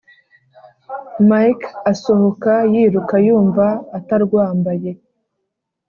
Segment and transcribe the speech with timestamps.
[1.29, 3.65] mike asohoka yiruka yumva
[3.97, 4.91] atarwambaye